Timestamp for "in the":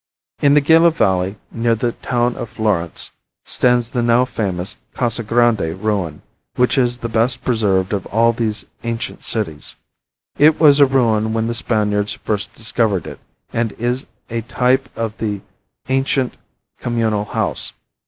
0.41-0.61